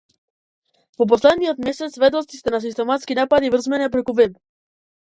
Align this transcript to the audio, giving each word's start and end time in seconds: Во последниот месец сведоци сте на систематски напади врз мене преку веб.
Во 1.01 1.07
последниот 1.11 1.61
месец 1.67 1.99
сведоци 1.99 2.41
сте 2.41 2.57
на 2.57 2.65
систематски 2.67 3.21
напади 3.23 3.55
врз 3.57 3.73
мене 3.75 3.95
преку 3.99 4.21
веб. 4.23 4.45